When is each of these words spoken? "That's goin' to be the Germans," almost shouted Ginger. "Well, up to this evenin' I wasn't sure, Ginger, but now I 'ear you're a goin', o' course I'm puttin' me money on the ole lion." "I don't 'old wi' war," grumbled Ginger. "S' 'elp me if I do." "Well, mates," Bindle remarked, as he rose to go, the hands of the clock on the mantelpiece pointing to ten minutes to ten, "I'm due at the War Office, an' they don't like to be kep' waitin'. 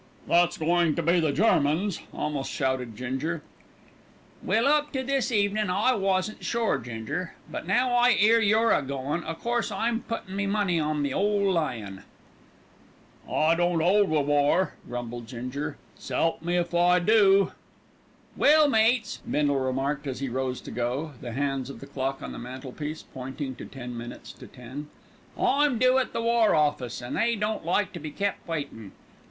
"That's 0.27 0.57
goin' 0.57 0.95
to 0.95 1.03
be 1.03 1.19
the 1.19 1.31
Germans," 1.31 1.99
almost 2.11 2.49
shouted 2.49 2.97
Ginger. 2.97 3.43
"Well, 4.41 4.65
up 4.65 4.91
to 4.93 5.03
this 5.03 5.31
evenin' 5.31 5.69
I 5.69 5.93
wasn't 5.93 6.43
sure, 6.43 6.79
Ginger, 6.79 7.35
but 7.51 7.67
now 7.67 7.91
I 7.93 8.17
'ear 8.19 8.39
you're 8.41 8.71
a 8.71 8.81
goin', 8.81 9.23
o' 9.23 9.35
course 9.35 9.71
I'm 9.71 9.99
puttin' 9.99 10.35
me 10.35 10.47
money 10.47 10.79
on 10.79 11.03
the 11.03 11.13
ole 11.13 11.51
lion." 11.51 12.01
"I 13.31 13.53
don't 13.53 13.79
'old 13.79 14.09
wi' 14.09 14.21
war," 14.21 14.73
grumbled 14.89 15.27
Ginger. 15.27 15.77
"S' 15.95 16.09
'elp 16.09 16.41
me 16.41 16.55
if 16.57 16.73
I 16.73 16.97
do." 16.97 17.51
"Well, 18.35 18.67
mates," 18.67 19.21
Bindle 19.29 19.59
remarked, 19.59 20.07
as 20.07 20.19
he 20.19 20.29
rose 20.29 20.61
to 20.61 20.71
go, 20.71 21.11
the 21.21 21.33
hands 21.33 21.69
of 21.69 21.79
the 21.79 21.85
clock 21.85 22.23
on 22.23 22.31
the 22.31 22.39
mantelpiece 22.39 23.03
pointing 23.03 23.53
to 23.57 23.65
ten 23.65 23.95
minutes 23.95 24.31
to 24.33 24.47
ten, 24.47 24.87
"I'm 25.37 25.77
due 25.77 25.99
at 25.99 26.11
the 26.11 26.23
War 26.23 26.55
Office, 26.55 27.03
an' 27.03 27.13
they 27.13 27.35
don't 27.35 27.63
like 27.63 27.93
to 27.93 27.99
be 27.99 28.09
kep' 28.09 28.39
waitin'. 28.47 28.93